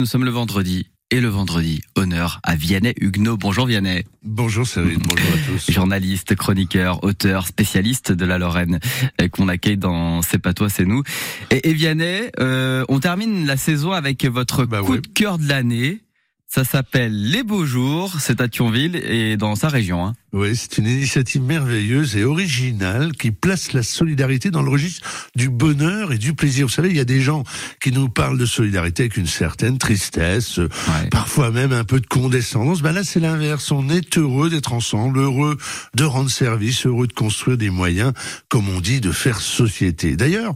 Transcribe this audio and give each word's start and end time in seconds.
Nous 0.00 0.06
sommes 0.06 0.24
le 0.24 0.30
vendredi. 0.30 0.86
Et 1.10 1.20
le 1.20 1.26
vendredi, 1.26 1.80
honneur 1.96 2.38
à 2.44 2.54
Vianney 2.54 2.94
Huguenot. 3.00 3.36
Bonjour 3.36 3.66
Vianney. 3.66 4.04
Bonjour 4.22 4.64
Cyril, 4.64 4.98
bonjour 5.04 5.26
à 5.34 5.38
tous. 5.50 5.72
Journaliste, 5.72 6.36
chroniqueur, 6.36 7.02
auteur, 7.02 7.48
spécialiste 7.48 8.12
de 8.12 8.24
la 8.24 8.38
Lorraine, 8.38 8.78
euh, 9.20 9.26
qu'on 9.26 9.48
accueille 9.48 9.76
dans 9.76 10.22
C'est 10.22 10.38
pas 10.38 10.54
toi, 10.54 10.68
c'est 10.68 10.84
nous. 10.84 11.02
Et, 11.50 11.68
et 11.68 11.72
Vianney, 11.72 12.30
euh, 12.38 12.84
on 12.88 13.00
termine 13.00 13.44
la 13.44 13.56
saison 13.56 13.90
avec 13.90 14.24
votre 14.24 14.66
Bah 14.66 14.82
coup 14.82 14.92
ouais. 14.92 15.00
de 15.00 15.08
cœur 15.08 15.36
de 15.36 15.48
l'année. 15.48 15.98
Ça 16.46 16.62
s'appelle 16.62 17.30
Les 17.30 17.42
Beaux 17.42 17.66
Jours, 17.66 18.20
c'est 18.20 18.40
à 18.40 18.46
Thionville 18.46 18.94
et 18.96 19.36
dans 19.36 19.56
sa 19.56 19.68
région. 19.68 20.06
Hein. 20.06 20.14
Oui, 20.34 20.54
c'est 20.54 20.76
une 20.76 20.86
initiative 20.86 21.40
merveilleuse 21.40 22.14
et 22.16 22.24
originale 22.24 23.12
qui 23.12 23.30
place 23.30 23.72
la 23.72 23.82
solidarité 23.82 24.50
dans 24.50 24.60
le 24.60 24.68
registre 24.68 25.30
du 25.34 25.48
bonheur 25.48 26.12
et 26.12 26.18
du 26.18 26.34
plaisir. 26.34 26.66
Vous 26.66 26.72
savez, 26.72 26.90
il 26.90 26.96
y 26.96 27.00
a 27.00 27.06
des 27.06 27.22
gens 27.22 27.44
qui 27.80 27.92
nous 27.92 28.10
parlent 28.10 28.36
de 28.36 28.44
solidarité 28.44 29.04
avec 29.04 29.16
une 29.16 29.26
certaine 29.26 29.78
tristesse, 29.78 30.58
Ouais. 30.58 31.08
parfois 31.10 31.50
même 31.50 31.72
un 31.72 31.84
peu 31.84 31.98
de 31.98 32.06
condescendance. 32.06 32.82
Ben 32.82 32.92
là, 32.92 33.04
c'est 33.04 33.20
l'inverse. 33.20 33.72
On 33.72 33.88
est 33.88 34.18
heureux 34.18 34.50
d'être 34.50 34.74
ensemble, 34.74 35.18
heureux 35.20 35.56
de 35.94 36.04
rendre 36.04 36.30
service, 36.30 36.84
heureux 36.84 37.06
de 37.06 37.14
construire 37.14 37.56
des 37.56 37.70
moyens, 37.70 38.12
comme 38.50 38.68
on 38.68 38.80
dit, 38.80 39.00
de 39.00 39.12
faire 39.12 39.40
société. 39.40 40.14
D'ailleurs, 40.14 40.52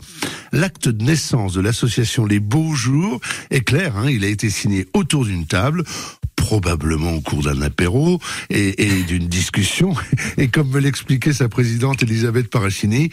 l'acte 0.52 0.90
de 0.90 1.02
naissance 1.02 1.54
de 1.54 1.62
l'association 1.62 2.26
Les 2.26 2.40
Beaux 2.40 2.74
Jours 2.74 3.20
est 3.50 3.62
clair. 3.62 3.96
Hein, 3.96 4.10
il 4.10 4.22
a 4.24 4.28
été 4.28 4.50
signé 4.50 4.86
autour 4.92 5.24
d'une 5.24 5.46
table 5.46 5.82
probablement 6.52 7.14
au 7.14 7.22
cours 7.22 7.44
d'un 7.44 7.62
apéro 7.62 8.20
et, 8.50 8.84
et 8.84 9.02
d'une 9.04 9.26
discussion. 9.26 9.94
Et 10.36 10.48
comme 10.48 10.68
me 10.68 10.80
l'expliquait 10.80 11.32
sa 11.32 11.48
présidente 11.48 12.02
Elisabeth 12.02 12.50
Parachini, 12.50 13.08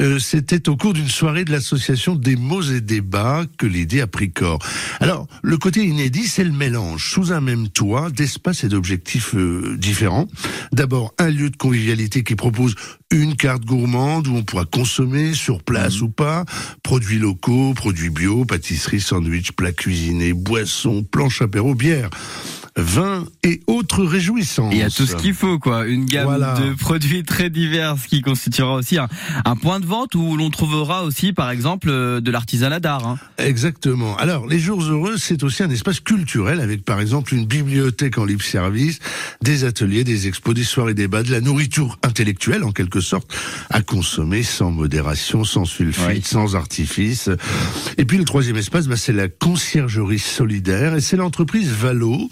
euh, 0.00 0.18
c'était 0.18 0.68
au 0.68 0.76
cours 0.76 0.92
d'une 0.92 1.08
soirée 1.08 1.44
de 1.44 1.52
l'association 1.52 2.16
des 2.16 2.34
mots 2.34 2.62
et 2.62 2.80
débats 2.80 3.44
que 3.58 3.66
l'idée 3.66 4.00
a 4.00 4.08
pris 4.08 4.32
corps. 4.32 4.58
Alors, 4.98 5.28
le 5.42 5.56
côté 5.56 5.84
inédit, 5.84 6.26
c'est 6.26 6.42
le 6.42 6.50
mélange, 6.50 7.12
sous 7.12 7.32
un 7.32 7.40
même 7.40 7.68
toit, 7.68 8.10
d'espaces 8.10 8.64
et 8.64 8.68
d'objectifs 8.68 9.36
euh, 9.36 9.76
différents. 9.78 10.26
D'abord, 10.72 11.14
un 11.18 11.30
lieu 11.30 11.50
de 11.50 11.56
convivialité 11.56 12.24
qui 12.24 12.34
propose 12.34 12.74
une 13.12 13.36
carte 13.36 13.64
gourmande 13.64 14.26
où 14.26 14.34
on 14.34 14.42
pourra 14.42 14.64
consommer 14.64 15.34
sur 15.34 15.62
place 15.62 16.00
ou 16.00 16.08
pas, 16.08 16.44
produits 16.82 17.18
locaux, 17.18 17.72
produits 17.74 18.10
bio, 18.10 18.44
pâtisserie, 18.44 19.00
sandwich, 19.00 19.52
plats 19.52 19.72
cuisinés, 19.72 20.32
boissons, 20.32 21.04
planches 21.04 21.42
apéro, 21.42 21.74
bière, 21.74 22.10
vin 22.76 23.24
et 23.42 23.60
autres 23.66 24.04
réjouissances. 24.04 24.72
Il 24.72 24.78
y 24.78 24.82
a 24.82 24.90
tout 24.90 25.06
ce 25.06 25.16
qu'il 25.16 25.34
faut, 25.34 25.58
quoi. 25.58 25.86
Une 25.86 26.04
gamme 26.04 26.24
Voilà. 26.26 26.54
de 26.54 26.74
produits 26.74 27.22
très 27.24 27.50
divers 27.50 27.96
qui 28.08 28.22
constituera 28.22 28.74
aussi 28.74 28.98
un, 28.98 29.08
un 29.44 29.56
point 29.56 29.80
de 29.80 29.86
vente 29.86 30.14
où 30.14 30.36
l'on 30.36 30.50
trouvera 30.50 31.02
aussi, 31.04 31.32
par 31.32 31.50
exemple, 31.50 31.88
euh, 31.90 32.20
de 32.20 32.30
l'artisanat 32.30 32.80
d'art. 32.80 33.06
Hein. 33.06 33.18
Exactement. 33.38 34.16
Alors, 34.16 34.46
les 34.46 34.58
jours 34.58 34.82
heureux, 34.82 35.16
c'est 35.18 35.42
aussi 35.42 35.62
un 35.62 35.70
espace 35.70 36.00
culturel 36.00 36.60
avec, 36.60 36.84
par 36.84 37.00
exemple, 37.00 37.34
une 37.34 37.46
bibliothèque 37.46 38.18
en 38.18 38.24
libre 38.24 38.42
service, 38.42 38.98
des 39.42 39.64
ateliers, 39.64 40.04
des 40.04 40.26
expos, 40.28 40.54
des 40.54 40.64
soirées 40.64 40.94
débats, 40.94 41.22
de 41.22 41.30
la 41.30 41.40
nourriture 41.40 41.98
intellectuelle, 42.02 42.64
en 42.64 42.72
quelque 42.72 43.00
sorte, 43.00 43.30
à 43.70 43.82
consommer 43.82 44.42
sans 44.42 44.70
modération, 44.70 45.44
sans 45.44 45.64
sulfite, 45.64 46.06
Oui. 46.08 46.22
sans 46.24 46.56
artifice. 46.56 47.28
Et 47.98 48.04
puis, 48.04 48.18
le 48.18 48.24
troisième 48.24 48.56
espace, 48.56 48.86
bah, 48.86 48.96
c'est 48.96 49.12
la 49.12 49.28
conciergerie 49.28 50.18
solidaire 50.18 50.94
et 50.94 51.00
c'est 51.00 51.16
l'entreprise 51.16 51.68
Valo, 51.70 52.28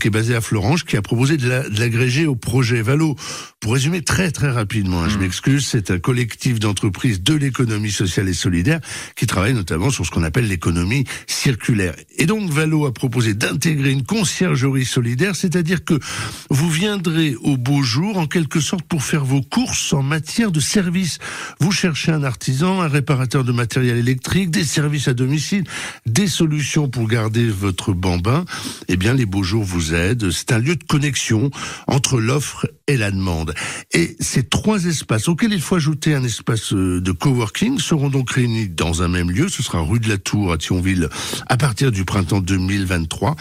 qui 0.00 0.08
est 0.08 0.10
basée 0.10 0.34
à 0.34 0.40
Florange, 0.40 0.84
qui 0.84 0.96
a 0.96 1.02
proposé 1.02 1.36
de 1.36 1.48
l'agréger 1.78 2.26
au 2.26 2.34
projet 2.34 2.82
Valo. 2.82 3.16
Pour 3.60 3.74
résumer 3.74 4.00
très 4.00 4.30
très 4.30 4.50
rapidement, 4.50 5.02
hein, 5.02 5.10
je 5.10 5.18
m'excuse, 5.18 5.66
c'est 5.66 5.90
un 5.90 5.98
collectif 5.98 6.58
d'entreprises 6.58 7.22
de 7.22 7.34
l'économie 7.34 7.90
sociale 7.90 8.26
et 8.30 8.32
solidaire 8.32 8.80
qui 9.16 9.26
travaille 9.26 9.52
notamment 9.52 9.90
sur 9.90 10.06
ce 10.06 10.10
qu'on 10.10 10.22
appelle 10.22 10.48
l'économie 10.48 11.04
circulaire. 11.26 11.94
Et 12.16 12.24
donc 12.24 12.50
Valo 12.50 12.86
a 12.86 12.94
proposé 12.94 13.34
d'intégrer 13.34 13.90
une 13.90 14.02
conciergerie 14.02 14.86
solidaire, 14.86 15.36
c'est-à-dire 15.36 15.84
que 15.84 16.00
vous 16.48 16.70
viendrez 16.70 17.36
au 17.42 17.58
beau 17.58 17.82
jour 17.82 18.16
en 18.16 18.26
quelque 18.26 18.60
sorte 18.60 18.86
pour 18.86 19.02
faire 19.02 19.26
vos 19.26 19.42
courses 19.42 19.92
en 19.92 20.02
matière 20.02 20.52
de 20.52 20.60
services. 20.60 21.18
Vous 21.60 21.70
cherchez 21.70 22.12
un 22.12 22.24
artisan, 22.24 22.80
un 22.80 22.88
réparateur 22.88 23.44
de 23.44 23.52
matériel 23.52 23.98
électrique, 23.98 24.50
des 24.50 24.64
services 24.64 25.06
à 25.06 25.12
domicile, 25.12 25.64
des 26.06 26.28
solutions 26.28 26.88
pour 26.88 27.06
garder 27.06 27.46
votre 27.50 27.92
bambin. 27.92 28.46
Eh 28.88 28.96
bien, 28.96 29.12
les 29.12 29.26
beaux 29.26 29.42
jours 29.42 29.64
vous 29.64 29.94
aident. 29.94 30.30
C'est 30.30 30.52
un 30.52 30.58
lieu 30.58 30.76
de 30.76 30.84
connexion 30.84 31.50
entre 31.86 32.18
l'offre 32.18 32.66
et 32.90 32.96
la 32.96 33.10
demande. 33.10 33.54
Et 33.92 34.16
ces 34.20 34.42
trois 34.42 34.84
espaces 34.84 35.28
auxquels 35.28 35.52
il 35.52 35.60
faut 35.60 35.76
ajouter 35.76 36.14
un 36.14 36.24
espace 36.24 36.72
euh, 36.72 37.00
de 37.00 37.12
coworking 37.12 37.78
seront 37.78 38.08
donc 38.08 38.32
réunis 38.32 38.68
dans 38.68 39.02
un 39.02 39.08
même 39.08 39.30
lieu. 39.30 39.48
Ce 39.48 39.62
sera 39.62 39.80
rue 39.80 40.00
de 40.00 40.08
la 40.08 40.18
Tour 40.18 40.52
à 40.52 40.58
Thionville 40.58 41.08
à 41.48 41.56
partir 41.56 41.92
du 41.92 42.04
printemps 42.04 42.40
2023, 42.40 43.36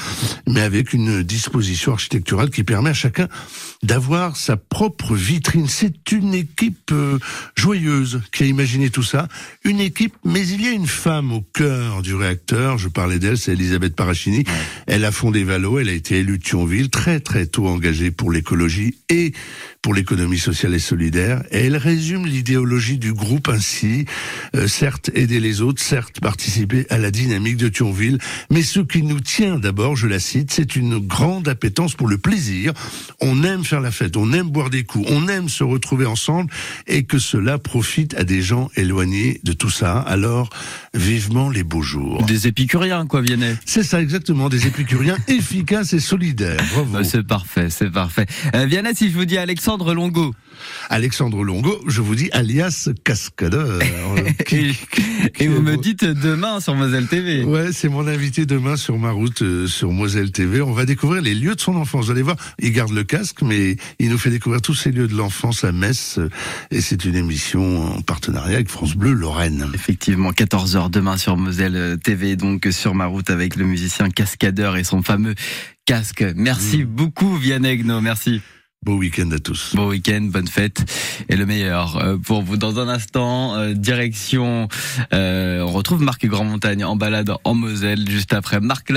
mais 0.48 0.62
avec 0.62 0.94
une 0.94 1.24
disposition 1.24 1.94
architecturale 1.94 2.52
qui 2.52 2.64
permet 2.64 2.92
à 2.92 2.94
chacun 2.94 3.28
d'avoir 3.82 4.36
sa 4.36 4.58
propre 4.58 5.16
vitrine. 5.16 5.68
C'est 5.68 6.12
une 6.12 6.34
équipe 6.34 6.92
euh, 6.92 7.18
joyeuse 7.56 8.22
qui 8.32 8.44
a 8.44 8.46
imaginé 8.46 8.90
tout 8.90 9.04
ça. 9.04 9.28
Une 9.64 9.80
équipe, 9.80 10.16
mais 10.24 10.48
il 10.48 10.62
y 10.62 10.68
a 10.68 10.72
une 10.72 10.88
femme 10.88 11.32
au 11.32 11.42
cœur 11.42 12.02
du 12.02 12.14
réacteur. 12.14 12.78
Je 12.78 12.88
parlais 12.88 13.20
d'elle, 13.20 13.38
c'est 13.38 13.54
Elisabeth 13.54 13.96
Parachini. 13.96 14.44
Elle 14.86 15.06
a 15.06 15.12
fondé 15.12 15.44
Valo, 15.44 15.80
elle 15.80 15.90
a 15.90 15.94
été 15.94 16.20
élue 16.20 16.38
de 16.38 16.44
Thionville, 16.44 16.90
très 16.90 17.20
très 17.20 17.48
tôt 17.48 17.68
engagée 17.68 18.12
pour 18.12 18.32
l'écologie 18.32 18.96
et 19.10 19.34
pour 19.82 19.94
l'économie 19.94 20.38
sociale 20.40 20.74
et 20.74 20.80
solidaire. 20.80 21.44
Et 21.52 21.66
elle 21.66 21.78
résume 21.78 22.26
l'idéologie 22.26 22.98
du 22.98 23.14
groupe 23.14 23.48
ainsi, 23.48 24.06
euh, 24.56 24.68
certes 24.68 25.10
aider 25.14 25.40
les 25.40 25.62
autres, 25.62 25.82
certes 25.82 26.20
participer 26.20 26.86
à 26.90 26.98
la 26.98 27.12
dynamique 27.12 27.58
de 27.58 27.70
Thionville, 27.70 28.18
mais 28.50 28.62
ce 28.62 28.82
qui 28.82 29.04
nous 29.04 29.20
tient 29.20 29.58
d'abord, 29.58 29.96
je 29.96 30.08
la 30.08 30.20
cite, 30.20 30.52
c'est 30.52 30.76
une 30.76 31.00
grande 31.00 31.48
appétence 31.48 31.96
pour 31.96 32.08
le 32.08 32.18
plaisir. 32.18 32.74
On 33.22 33.44
aime 33.44 33.64
faire 33.64 33.82
la 33.82 33.92
fête, 33.92 34.18
on 34.18 34.34
aime 34.34 34.50
boire 34.50 34.70
des 34.70 34.84
coups, 34.84 35.08
on 35.10 35.28
aime 35.28 35.48
se 35.48 35.64
retrouver 35.64 36.06
ensemble 36.06 36.52
et 36.88 37.04
que 37.04 37.20
cela 37.20 37.58
profite 37.58 38.16
à 38.16 38.24
des 38.24 38.42
gens 38.42 38.70
éloignés 38.76 39.40
de 39.44 39.54
tout 39.54 39.70
ça. 39.70 40.00
Alors, 40.00 40.50
vivement 40.94 41.50
les 41.50 41.64
beaux 41.64 41.82
jours. 41.82 42.24
Des 42.24 42.48
épicuriens, 42.48 43.06
quoi, 43.06 43.22
Vianney. 43.22 43.56
C'est 43.66 43.84
ça 43.84 44.02
exactement, 44.02 44.50
des 44.50 44.68
épicuriens 44.68 45.18
efficaces 45.28 45.94
et 45.94 46.00
solidaires. 46.00 46.62
Bravo. 46.74 46.98
Bah, 46.98 47.04
c'est 47.04 47.26
parfait, 47.26 47.70
c'est 47.70 47.92
parfait. 47.92 48.26
Euh, 48.56 48.66
Vianney, 48.66 48.94
si 48.94 49.10
je 49.10 49.16
vous 49.16 49.26
dis 49.26 49.29
Alexandre 49.38 49.94
Longo. 49.94 50.34
Alexandre 50.90 51.44
Longo, 51.44 51.80
je 51.88 52.02
vous 52.02 52.16
dis 52.16 52.30
alias 52.34 52.90
Cascadeur. 53.06 53.80
Qui- 54.46 54.56
Et, 54.58 54.74
qui 55.34 55.44
et 55.44 55.48
vous 55.48 55.62
me 55.62 55.78
dites 55.78 56.04
demain 56.04 56.60
sur 56.60 56.76
Moselle 56.76 57.08
TV. 57.08 57.44
Ouais, 57.44 57.72
c'est 57.72 57.88
mon 57.88 58.08
invité 58.08 58.46
demain 58.46 58.76
sur 58.76 58.98
ma 58.98 59.12
route 59.12 59.42
euh, 59.42 59.68
sur 59.68 59.92
Moselle 59.92 60.32
TV. 60.32 60.62
On 60.62 60.72
va 60.74 60.86
découvrir 60.86 61.22
les 61.22 61.34
lieux 61.36 61.56
de 61.56 61.62
son 61.62 61.76
enfance. 61.76 62.06
Vous 62.06 62.12
allez 62.12 62.22
voir, 62.22 62.36
il 62.60 62.72
garde 62.72 62.92
le 62.92 63.04
casque, 63.04 63.42
mais 63.42 63.78
il 64.00 64.10
nous 64.10 64.18
fait 64.18 64.30
découvrir 64.32 64.62
tous 64.62 64.74
ces 64.76 64.92
lieux 64.92 65.08
de 65.08 65.16
l'enfance 65.16 65.64
à 65.64 65.72
Metz. 65.72 66.16
euh, 66.18 66.30
Et 66.72 66.82
c'est 66.82 67.06
une 67.06 67.16
émission 67.16 67.96
en 67.96 68.02
partenariat 68.02 68.56
avec 68.56 68.70
France 68.70 68.96
Bleu 68.96 69.14
Lorraine. 69.14 69.70
Effectivement, 69.74 70.32
14h 70.32 70.90
demain 70.90 71.18
sur 71.18 71.38
Moselle 71.38 71.98
TV, 72.04 72.36
donc 72.36 72.68
sur 72.72 72.96
ma 72.96 73.06
route 73.06 73.30
avec 73.30 73.56
le 73.56 73.66
musicien 73.66 74.10
cascadeur 74.10 74.76
et 74.78 74.84
son 74.84 75.04
fameux 75.04 75.36
casque. 75.86 76.26
Merci 76.36 76.84
beaucoup 76.84 77.36
Vianney 77.38 77.74
Huguenot, 77.74 78.02
merci. 78.02 78.42
Beau 78.82 78.96
week-end 78.96 79.30
à 79.32 79.40
tous. 79.40 79.76
Bon 79.76 79.90
week-end, 79.90 80.22
bonne 80.32 80.48
fête 80.48 80.86
et 81.28 81.36
le 81.36 81.46
meilleur 81.46 81.98
euh, 81.98 82.16
pour 82.16 82.44
vous. 82.44 82.56
Dans 82.56 82.80
un 82.80 82.88
instant, 82.88 83.56
euh, 83.56 83.74
direction, 83.74 84.70
euh, 85.14 85.60
on 85.60 85.72
retrouve 85.72 86.02
Marc 86.02 86.26
Grandmontagne 86.26 86.86
en 86.86 86.96
balade 86.96 87.30
en 87.44 87.56
Moselle 87.56 88.10
juste 88.10 88.32
après 88.32 88.62
Marc 88.62 88.90